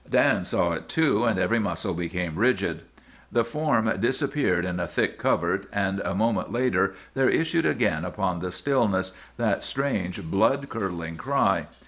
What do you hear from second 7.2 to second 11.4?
issued again upon the stillness that strange, blood curdling